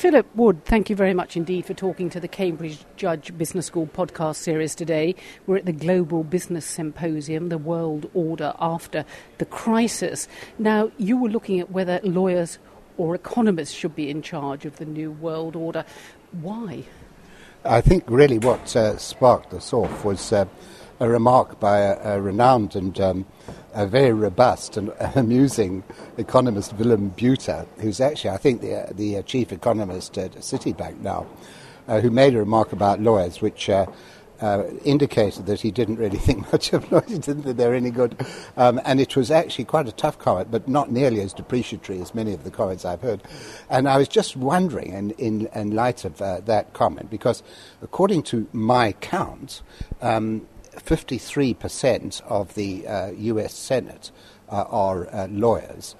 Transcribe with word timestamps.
Philip 0.00 0.34
Wood, 0.34 0.64
thank 0.64 0.88
you 0.88 0.96
very 0.96 1.12
much 1.12 1.36
indeed 1.36 1.66
for 1.66 1.74
talking 1.74 2.08
to 2.08 2.20
the 2.20 2.26
Cambridge 2.26 2.78
Judge 2.96 3.36
Business 3.36 3.66
School 3.66 3.86
podcast 3.86 4.36
series 4.36 4.74
today. 4.74 5.14
We're 5.46 5.58
at 5.58 5.66
the 5.66 5.74
Global 5.74 6.24
Business 6.24 6.64
Symposium, 6.64 7.50
the 7.50 7.58
world 7.58 8.08
order 8.14 8.54
after 8.58 9.04
the 9.36 9.44
crisis. 9.44 10.26
Now, 10.58 10.90
you 10.96 11.18
were 11.18 11.28
looking 11.28 11.60
at 11.60 11.70
whether 11.70 12.00
lawyers 12.02 12.58
or 12.96 13.14
economists 13.14 13.72
should 13.72 13.94
be 13.94 14.08
in 14.08 14.22
charge 14.22 14.64
of 14.64 14.76
the 14.76 14.86
new 14.86 15.10
world 15.10 15.54
order. 15.54 15.84
Why? 16.32 16.84
I 17.66 17.82
think 17.82 18.04
really 18.06 18.38
what 18.38 18.74
uh, 18.74 18.96
sparked 18.96 19.52
us 19.52 19.70
off 19.70 20.02
was 20.02 20.32
uh, 20.32 20.46
a 20.98 21.10
remark 21.10 21.60
by 21.60 21.80
a, 21.80 22.14
a 22.16 22.20
renowned 22.22 22.74
and 22.74 22.98
um, 22.98 23.26
a 23.74 23.86
very 23.86 24.12
robust 24.12 24.76
and 24.76 24.92
amusing 25.14 25.82
economist, 26.16 26.72
Willem 26.74 27.12
Buiter, 27.16 27.66
who's 27.78 28.00
actually, 28.00 28.30
I 28.30 28.36
think, 28.36 28.60
the, 28.60 28.88
the 28.92 29.18
uh, 29.18 29.22
chief 29.22 29.52
economist 29.52 30.16
at 30.18 30.32
Citibank 30.36 31.00
now, 31.00 31.26
uh, 31.88 32.00
who 32.00 32.10
made 32.10 32.34
a 32.34 32.38
remark 32.38 32.72
about 32.72 33.00
lawyers, 33.00 33.40
which 33.40 33.68
uh, 33.68 33.86
uh, 34.40 34.64
indicated 34.84 35.46
that 35.46 35.60
he 35.60 35.70
didn't 35.70 35.96
really 35.96 36.18
think 36.26 36.50
much 36.52 36.72
of 36.72 36.90
lawyers, 36.90 37.18
didn't 37.18 37.42
think 37.42 37.56
they're 37.56 37.74
any 37.74 37.90
good. 37.90 38.16
Um, 38.56 38.80
and 38.84 39.00
it 39.00 39.16
was 39.16 39.30
actually 39.30 39.64
quite 39.64 39.88
a 39.88 39.92
tough 39.92 40.18
comment, 40.18 40.50
but 40.50 40.68
not 40.68 40.90
nearly 40.90 41.20
as 41.20 41.32
depreciatory 41.32 42.00
as 42.00 42.14
many 42.14 42.32
of 42.32 42.44
the 42.44 42.50
comments 42.50 42.84
I've 42.84 43.02
heard. 43.02 43.22
And 43.68 43.88
I 43.88 43.98
was 43.98 44.08
just 44.08 44.36
wondering, 44.36 44.92
in, 44.92 45.10
in, 45.12 45.46
in 45.54 45.74
light 45.74 46.04
of 46.04 46.20
uh, 46.20 46.40
that 46.40 46.72
comment, 46.72 47.10
because 47.10 47.42
according 47.82 48.22
to 48.24 48.48
my 48.52 48.92
count, 48.92 49.62
um, 50.00 50.46
53% 50.76 52.22
of 52.22 52.54
the 52.54 52.86
uh, 52.86 53.10
US 53.10 53.54
Senate 53.54 54.10
uh, 54.48 54.64
are 54.68 55.08
uh, 55.14 55.28
lawyers. 55.28 55.94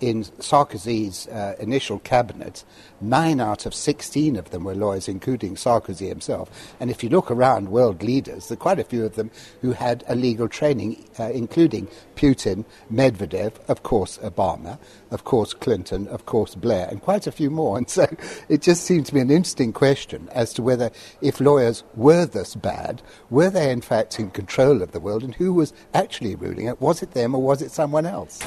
In 0.00 0.24
Sarkozy's 0.24 1.28
uh, 1.28 1.54
initial 1.58 1.98
cabinet, 2.00 2.64
nine 3.00 3.40
out 3.40 3.64
of 3.64 3.74
16 3.74 4.36
of 4.36 4.50
them 4.50 4.64
were 4.64 4.74
lawyers, 4.74 5.08
including 5.08 5.54
Sarkozy 5.54 6.08
himself. 6.08 6.74
And 6.80 6.90
if 6.90 7.02
you 7.02 7.08
look 7.08 7.30
around 7.30 7.68
world 7.68 8.02
leaders, 8.02 8.48
there 8.48 8.56
are 8.56 8.56
quite 8.56 8.78
a 8.78 8.84
few 8.84 9.04
of 9.04 9.14
them 9.14 9.30
who 9.60 9.72
had 9.72 10.04
a 10.08 10.14
legal 10.14 10.48
training, 10.48 11.08
uh, 11.18 11.30
including 11.30 11.88
Putin, 12.16 12.64
Medvedev, 12.92 13.52
of 13.68 13.82
course, 13.82 14.18
Obama, 14.18 14.78
of 15.10 15.24
course, 15.24 15.54
Clinton, 15.54 16.08
of 16.08 16.26
course, 16.26 16.54
Blair, 16.54 16.88
and 16.90 17.00
quite 17.00 17.26
a 17.26 17.32
few 17.32 17.50
more. 17.50 17.78
And 17.84 17.90
so 17.90 18.06
it 18.48 18.62
just 18.62 18.84
seemed 18.84 19.06
to 19.06 19.14
be 19.14 19.20
an 19.20 19.30
interesting 19.30 19.72
question 19.72 20.28
as 20.32 20.52
to 20.54 20.62
whether, 20.62 20.90
if 21.20 21.40
lawyers 21.40 21.82
were 21.94 22.24
this 22.24 22.54
bad, 22.54 23.02
were 23.30 23.50
they 23.50 23.70
in 23.70 23.80
fact 23.80 24.18
in 24.18 24.30
control 24.30 24.82
of 24.82 24.92
the 24.92 25.00
world, 25.00 25.22
and 25.22 25.34
who 25.34 25.52
was 25.52 25.72
actually 25.92 26.34
ruling 26.34 26.66
it? 26.66 26.80
Was 26.80 27.02
it 27.02 27.12
them 27.12 27.34
or 27.34 27.42
was 27.42 27.62
it 27.62 27.70
someone 27.70 28.06
else? 28.06 28.40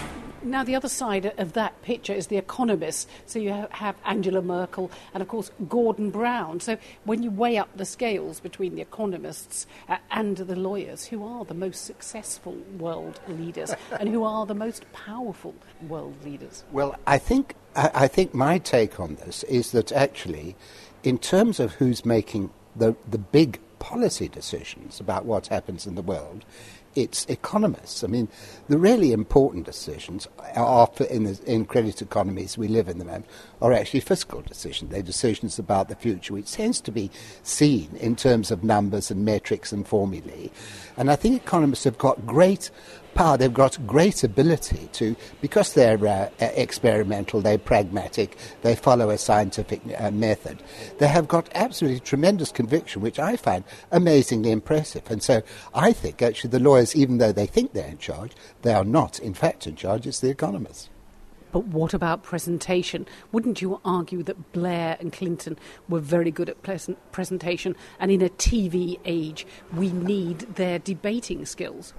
Now, 0.43 0.63
the 0.63 0.75
other 0.75 0.89
side 0.89 1.33
of 1.37 1.53
that 1.53 1.81
picture 1.81 2.13
is 2.13 2.27
the 2.27 2.37
economists. 2.37 3.07
So 3.25 3.39
you 3.39 3.67
have 3.69 3.95
Angela 4.05 4.41
Merkel 4.41 4.91
and, 5.13 5.21
of 5.21 5.27
course, 5.27 5.51
Gordon 5.67 6.09
Brown. 6.09 6.59
So 6.59 6.77
when 7.03 7.23
you 7.23 7.31
weigh 7.31 7.57
up 7.57 7.69
the 7.75 7.85
scales 7.85 8.39
between 8.39 8.75
the 8.75 8.81
economists 8.81 9.67
uh, 9.89 9.97
and 10.11 10.37
the 10.37 10.55
lawyers, 10.55 11.05
who 11.05 11.25
are 11.25 11.45
the 11.45 11.53
most 11.53 11.85
successful 11.85 12.57
world 12.77 13.19
leaders 13.27 13.73
and 13.99 14.09
who 14.09 14.23
are 14.23 14.45
the 14.45 14.55
most 14.55 14.91
powerful 14.93 15.55
world 15.87 16.15
leaders? 16.23 16.63
Well, 16.71 16.95
I 17.05 17.17
think, 17.17 17.55
I, 17.75 17.91
I 17.93 18.07
think 18.07 18.33
my 18.33 18.57
take 18.57 18.99
on 18.99 19.15
this 19.15 19.43
is 19.43 19.71
that 19.71 19.91
actually, 19.91 20.55
in 21.03 21.17
terms 21.17 21.59
of 21.59 21.73
who's 21.73 22.05
making 22.05 22.49
the, 22.75 22.95
the 23.09 23.17
big 23.17 23.59
policy 23.79 24.27
decisions 24.27 24.99
about 24.99 25.25
what 25.25 25.47
happens 25.47 25.85
in 25.87 25.95
the 25.95 26.01
world, 26.01 26.45
it's 26.97 27.25
economists. 27.25 28.03
I 28.03 28.07
mean, 28.07 28.27
the 28.69 28.79
really 28.79 29.11
important 29.11 29.65
decisions 29.67 30.27
are 30.55 30.89
in, 31.11 31.25
the, 31.25 31.39
in 31.45 31.65
credit 31.65 32.01
economies 32.01 32.57
we 32.57 32.67
live 32.67 32.89
in 32.89 32.97
the 32.97 33.05
moment 33.05 33.27
are 33.61 33.71
actually 33.71 33.99
fiscal 33.99 34.41
decisions. 34.41 34.89
They're 34.89 35.03
decisions 35.03 35.59
about 35.59 35.89
the 35.89 35.95
future, 35.95 36.33
which 36.33 36.51
tends 36.51 36.81
to 36.81 36.91
be 36.91 37.11
seen 37.43 37.95
in 37.97 38.15
terms 38.15 38.49
of 38.49 38.63
numbers 38.63 39.11
and 39.11 39.23
metrics 39.23 39.71
and 39.71 39.87
formulae. 39.87 40.49
And 40.97 41.11
I 41.11 41.15
think 41.15 41.35
economists 41.35 41.83
have 41.83 41.99
got 41.99 42.25
great 42.25 42.71
power, 43.17 43.35
they've 43.35 43.53
got 43.53 43.85
great 43.87 44.23
ability 44.23 44.87
to, 44.93 45.15
because 45.41 45.73
they're 45.73 46.07
uh, 46.07 46.29
experimental, 46.39 47.41
they're 47.41 47.57
pragmatic, 47.57 48.37
they 48.61 48.75
follow 48.75 49.09
a 49.09 49.17
scientific 49.17 49.81
uh, 49.97 50.11
method, 50.11 50.61
they 50.99 51.07
have 51.07 51.27
got 51.27 51.49
absolutely 51.55 51.99
tremendous 51.99 52.51
conviction, 52.51 53.01
which 53.01 53.17
I 53.17 53.35
find 53.35 53.63
amazingly 53.91 54.51
impressive. 54.51 55.09
And 55.09 55.23
so 55.23 55.41
I 55.73 55.93
think 55.93 56.21
actually 56.21 56.51
the 56.51 56.59
lawyers, 56.59 56.95
even 56.95 57.17
though 57.17 57.31
they 57.31 57.47
think 57.47 57.73
they're 57.73 57.87
in 57.87 57.97
charge, 57.97 58.33
they 58.61 58.73
are 58.73 58.85
not 58.85 59.19
in 59.19 59.33
fact 59.33 59.65
in 59.65 59.75
charge, 59.75 60.05
it's 60.05 60.19
the 60.19 60.29
economists. 60.29 60.89
But 61.57 61.69
what 61.69 61.95
about 61.95 62.21
presentation? 62.21 63.07
Wouldn't 63.31 63.63
you 63.63 63.81
argue 63.83 64.21
that 64.21 64.51
Blair 64.51 64.95
and 64.99 65.11
Clinton 65.11 65.57
were 65.89 65.99
very 65.99 66.29
good 66.29 66.49
at 66.49 66.61
presentation, 67.11 67.75
and 67.99 68.11
in 68.11 68.21
a 68.21 68.29
TV 68.29 68.99
age, 69.05 69.47
we 69.75 69.89
need 69.91 70.41
their 70.41 70.77
debating 70.77 71.47
skills? 71.47 71.95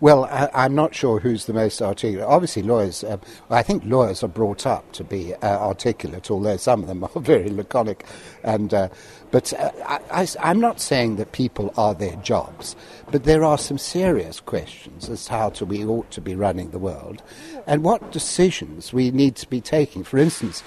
Well, 0.00 0.24
I, 0.24 0.64
am 0.64 0.74
not 0.74 0.94
sure 0.94 1.20
who's 1.20 1.44
the 1.44 1.52
most 1.52 1.82
articulate. 1.82 2.26
Obviously, 2.26 2.62
lawyers, 2.62 3.04
um, 3.04 3.20
I 3.50 3.62
think 3.62 3.82
lawyers 3.84 4.22
are 4.22 4.28
brought 4.28 4.66
up 4.66 4.90
to 4.92 5.04
be 5.04 5.34
uh, 5.34 5.58
articulate, 5.58 6.30
although 6.30 6.56
some 6.56 6.80
of 6.80 6.88
them 6.88 7.04
are 7.04 7.10
very 7.20 7.50
laconic. 7.50 8.06
And, 8.42 8.72
uh, 8.72 8.88
but 9.32 9.52
uh, 9.52 9.70
I, 10.10 10.26
am 10.38 10.60
not 10.60 10.80
saying 10.80 11.16
that 11.16 11.32
people 11.32 11.74
are 11.76 11.92
their 11.92 12.16
jobs, 12.16 12.74
but 13.10 13.24
there 13.24 13.44
are 13.44 13.58
some 13.58 13.76
serious 13.76 14.40
questions 14.40 15.10
as 15.10 15.26
to 15.26 15.32
how 15.32 15.50
to, 15.50 15.66
we 15.66 15.84
ought 15.84 16.10
to 16.12 16.22
be 16.22 16.34
running 16.34 16.70
the 16.70 16.78
world 16.78 17.22
and 17.66 17.82
what 17.82 18.12
decisions 18.12 18.92
we 18.94 19.10
need 19.10 19.36
to 19.36 19.48
be 19.50 19.60
taking. 19.60 20.04
For 20.04 20.16
instance, 20.18 20.62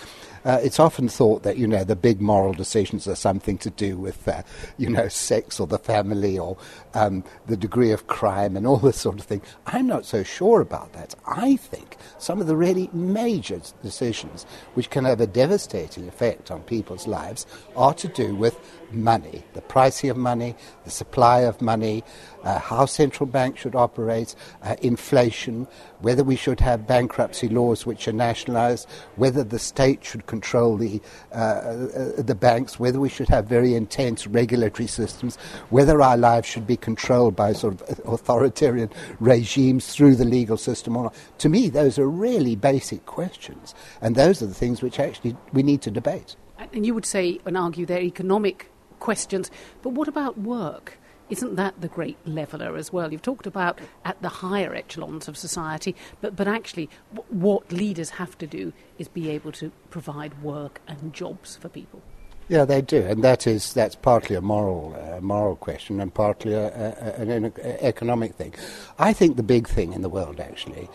uh, 0.47 0.59
it's 0.63 0.80
often 0.80 1.09
thought 1.09 1.44
that 1.44 1.58
you 1.58 1.68
know 1.68 1.84
the 1.84 1.96
big 1.96 2.22
moral 2.22 2.53
decisions 2.53 3.06
are 3.06 3.16
something 3.16 3.58
to 3.58 3.69
do 3.69 3.97
with 3.97 4.25
uh, 4.28 4.41
you 4.78 4.90
know 4.90 5.09
sex 5.09 5.59
or 5.59 5.68
the 5.68 5.78
family 5.78 6.40
or 6.40 6.58
um, 6.94 7.22
the 7.47 7.58
degree 7.58 7.91
of 7.91 8.08
crime 8.08 8.56
and 8.56 8.66
all 8.66 8.78
this 8.78 8.97
sort 8.97 9.19
of 9.19 9.25
thing. 9.25 9.41
I'm 9.66 9.85
not 9.85 10.06
so 10.06 10.24
sure 10.24 10.62
about 10.62 10.94
that. 10.94 11.16
I 11.25 11.58
think 11.58 11.97
some 12.18 12.40
of 12.40 12.47
the 12.47 12.56
really 12.56 12.90
major 12.94 13.59
decisions 13.84 14.46
which 14.74 14.90
can 14.90 15.03
have 15.03 15.19
a 15.19 15.28
devastating 15.28 16.08
effect 16.08 16.50
on 16.50 16.62
people's 16.64 17.08
lives 17.08 17.46
are 17.75 17.94
to 17.96 18.08
do 18.08 18.34
with 18.34 18.58
money, 18.91 19.44
the 19.53 19.62
pricing 19.62 20.09
of 20.09 20.18
money, 20.18 20.56
the 20.85 20.91
supply 20.91 21.40
of 21.40 21.62
money, 21.62 22.03
uh, 22.44 22.59
how 22.59 22.85
central 22.85 23.28
banks 23.28 23.62
should 23.62 23.75
operate, 23.75 24.35
uh, 24.64 24.75
inflation, 24.81 25.68
whether 26.00 26.24
we 26.24 26.35
should 26.35 26.59
have 26.59 26.88
bankruptcy 26.88 27.50
laws 27.50 27.85
which 27.85 28.08
are 28.08 28.14
nationalized, 28.14 28.88
whether 29.16 29.44
the 29.44 29.59
state 29.59 30.03
should 30.06 30.25
control 30.37 30.77
the, 30.77 31.01
uh, 31.31 31.35
uh, 31.35 32.21
the 32.21 32.35
banks, 32.35 32.79
whether 32.79 32.99
we 32.99 33.09
should 33.09 33.27
have 33.27 33.47
very 33.47 33.73
intense 33.73 34.27
regulatory 34.27 34.87
systems, 34.87 35.35
whether 35.69 36.01
our 36.01 36.15
lives 36.15 36.47
should 36.47 36.67
be 36.67 36.77
controlled 36.77 37.35
by 37.35 37.53
sort 37.53 37.81
of 37.81 37.99
authoritarian 38.05 38.89
regimes 39.19 39.87
through 39.93 40.15
the 40.15 40.25
legal 40.25 40.57
system 40.57 40.95
or 40.95 41.03
not. 41.05 41.15
To 41.39 41.49
me, 41.49 41.69
those 41.69 41.97
are 41.97 42.07
really 42.07 42.55
basic 42.55 43.05
questions, 43.05 43.73
and 44.01 44.15
those 44.15 44.41
are 44.41 44.45
the 44.45 44.53
things 44.53 44.81
which 44.81 44.99
actually 44.99 45.35
we 45.53 45.63
need 45.63 45.81
to 45.81 45.91
debate. 45.91 46.35
And 46.73 46.85
you 46.85 46.93
would 46.93 47.05
say 47.05 47.39
and 47.45 47.57
argue 47.57 47.85
they're 47.85 48.01
economic 48.01 48.69
questions. 48.99 49.49
But 49.81 49.91
what 49.91 50.07
about 50.07 50.37
work? 50.37 50.97
Isn't 51.29 51.55
that 51.55 51.81
the 51.81 51.88
great 51.88 52.17
leveller 52.25 52.77
as 52.77 52.93
well? 52.93 53.11
You've 53.11 53.21
talked 53.21 53.47
about 53.47 53.79
at 54.05 54.21
the 54.21 54.29
higher 54.29 54.73
echelons 54.73 55.27
of 55.27 55.38
society, 55.38 55.95
but, 56.21 56.35
but 56.35 56.47
actually, 56.47 56.89
w- 57.13 57.43
what 57.43 57.71
leaders 57.71 58.11
have 58.11 58.38
to 58.38 58.47
do 58.47 58.71
is 58.97 59.07
be 59.09 59.29
able 59.29 59.51
to 59.53 59.71
provide 59.89 60.41
work 60.41 60.81
and 60.87 61.13
jobs 61.13 61.57
for 61.57 61.67
people. 61.67 62.01
Yeah, 62.49 62.63
they 62.63 62.81
do, 62.81 63.03
and 63.03 63.25
that 63.25 63.45
is 63.45 63.73
that's 63.73 63.95
partly 63.95 64.37
a 64.37 64.41
moral 64.41 64.95
uh, 64.95 65.19
moral 65.19 65.57
question 65.57 65.99
and 65.99 66.13
partly 66.13 66.53
a, 66.53 66.67
a, 66.67 67.21
an, 67.21 67.29
an 67.29 67.53
economic 67.81 68.35
thing. 68.35 68.53
I 68.97 69.11
think 69.11 69.35
the 69.35 69.43
big 69.43 69.67
thing 69.67 69.91
in 69.91 70.01
the 70.01 70.07
world 70.07 70.39
actually 70.39 70.87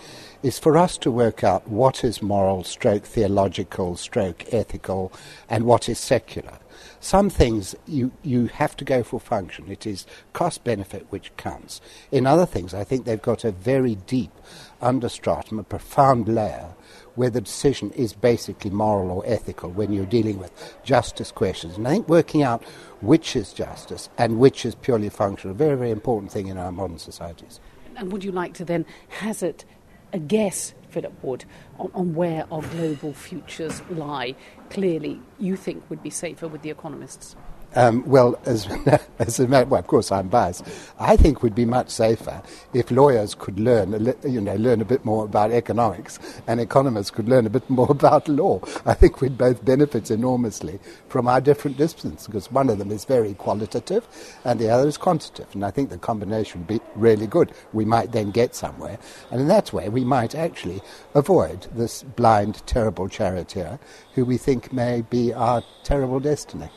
is 0.42 0.58
for 0.58 0.78
us 0.78 0.96
to 0.98 1.10
work 1.10 1.44
out 1.44 1.68
what 1.68 2.04
is 2.04 2.22
moral, 2.22 2.64
stroke 2.64 3.04
theological, 3.04 3.96
stroke 3.96 4.44
ethical, 4.50 5.12
and 5.50 5.64
what 5.64 5.90
is 5.90 5.98
secular. 5.98 6.58
Some 7.00 7.30
things 7.30 7.74
you, 7.86 8.12
you 8.22 8.46
have 8.46 8.76
to 8.76 8.84
go 8.84 9.02
for 9.02 9.20
function. 9.20 9.70
It 9.70 9.86
is 9.86 10.06
cost 10.32 10.64
benefit 10.64 11.06
which 11.10 11.36
counts. 11.36 11.80
In 12.10 12.26
other 12.26 12.46
things, 12.46 12.74
I 12.74 12.84
think 12.84 13.04
they've 13.04 13.20
got 13.20 13.44
a 13.44 13.52
very 13.52 13.94
deep 13.94 14.32
understratum, 14.80 15.58
a 15.58 15.62
profound 15.62 16.28
layer, 16.28 16.74
where 17.14 17.30
the 17.30 17.40
decision 17.40 17.90
is 17.92 18.12
basically 18.12 18.70
moral 18.70 19.10
or 19.10 19.22
ethical 19.26 19.70
when 19.70 19.92
you're 19.92 20.06
dealing 20.06 20.38
with 20.38 20.76
justice 20.82 21.30
questions. 21.30 21.76
And 21.76 21.86
I 21.86 21.92
think 21.92 22.08
working 22.08 22.42
out 22.42 22.64
which 23.00 23.36
is 23.36 23.52
justice 23.52 24.08
and 24.16 24.38
which 24.38 24.64
is 24.64 24.74
purely 24.74 25.08
functional, 25.08 25.54
a 25.54 25.58
very, 25.58 25.76
very 25.76 25.90
important 25.90 26.32
thing 26.32 26.48
in 26.48 26.56
our 26.56 26.72
modern 26.72 26.98
societies. 26.98 27.60
And 27.96 28.10
would 28.12 28.24
you 28.24 28.32
like 28.32 28.54
to 28.54 28.64
then 28.64 28.86
hazard 29.08 29.64
a 30.12 30.18
guess 30.18 30.74
Philip 30.90 31.12
Wood, 31.22 31.44
on, 31.78 31.90
on 31.94 32.14
where 32.14 32.46
our 32.52 32.62
global 32.62 33.12
futures 33.14 33.82
lie, 33.90 34.34
clearly 34.70 35.20
you 35.38 35.56
think 35.56 35.88
would 35.90 36.02
be 36.02 36.10
safer 36.10 36.48
with 36.48 36.62
the 36.62 36.70
economists? 36.70 37.34
Um, 37.74 38.04
well, 38.06 38.38
as, 38.44 38.66
as 39.18 39.40
a 39.40 39.48
matter, 39.48 39.66
well, 39.66 39.80
of 39.80 39.86
course 39.86 40.12
I'm 40.12 40.28
biased. 40.28 40.64
I 40.98 41.16
think 41.16 41.42
would 41.42 41.54
be 41.54 41.64
much 41.64 41.88
safer 41.88 42.42
if 42.74 42.90
lawyers 42.90 43.34
could 43.34 43.58
learn, 43.58 43.94
a 43.94 44.28
you 44.28 44.40
know, 44.40 44.56
learn 44.56 44.82
a 44.82 44.84
bit 44.84 45.04
more 45.04 45.24
about 45.24 45.50
economics, 45.52 46.18
and 46.46 46.60
economists 46.60 47.10
could 47.10 47.28
learn 47.28 47.46
a 47.46 47.50
bit 47.50 47.68
more 47.70 47.86
about 47.90 48.28
law. 48.28 48.60
I 48.84 48.92
think 48.92 49.20
we'd 49.20 49.38
both 49.38 49.64
benefit 49.64 50.10
enormously 50.10 50.80
from 51.08 51.26
our 51.26 51.40
different 51.40 51.78
disciplines 51.78 52.26
because 52.26 52.50
one 52.52 52.68
of 52.68 52.78
them 52.78 52.90
is 52.90 53.06
very 53.06 53.32
qualitative, 53.34 54.06
and 54.44 54.60
the 54.60 54.68
other 54.68 54.86
is 54.86 54.98
quantitative. 54.98 55.54
And 55.54 55.64
I 55.64 55.70
think 55.70 55.88
the 55.88 55.98
combination 55.98 56.60
would 56.60 56.68
be 56.68 56.80
really 56.94 57.26
good. 57.26 57.52
We 57.72 57.86
might 57.86 58.12
then 58.12 58.32
get 58.32 58.54
somewhere, 58.54 58.98
and 59.30 59.40
in 59.40 59.48
that 59.48 59.72
way 59.72 59.88
we 59.88 60.04
might 60.04 60.34
actually 60.34 60.82
avoid 61.14 61.68
this 61.74 62.02
blind, 62.02 62.62
terrible 62.66 63.08
charioteer 63.08 63.78
who 64.14 64.26
we 64.26 64.36
think 64.36 64.72
may 64.74 65.00
be 65.00 65.32
our 65.32 65.62
terrible 65.84 66.20
destiny. 66.20 66.68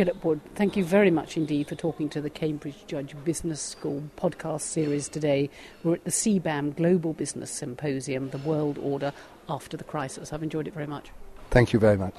Philip 0.00 0.24
Wood, 0.24 0.40
thank 0.54 0.78
you 0.78 0.84
very 0.84 1.10
much 1.10 1.36
indeed 1.36 1.68
for 1.68 1.74
talking 1.74 2.08
to 2.08 2.22
the 2.22 2.30
Cambridge 2.30 2.86
Judge 2.86 3.14
Business 3.22 3.60
School 3.60 4.02
podcast 4.16 4.62
series 4.62 5.10
today. 5.10 5.50
We're 5.84 5.96
at 5.96 6.04
the 6.04 6.10
CBAM 6.10 6.74
Global 6.74 7.12
Business 7.12 7.50
Symposium, 7.50 8.30
The 8.30 8.38
World 8.38 8.78
Order 8.78 9.12
After 9.46 9.76
the 9.76 9.84
Crisis. 9.84 10.32
I've 10.32 10.42
enjoyed 10.42 10.66
it 10.66 10.72
very 10.72 10.86
much. 10.86 11.10
Thank 11.50 11.74
you 11.74 11.78
very 11.78 11.98
much. 11.98 12.14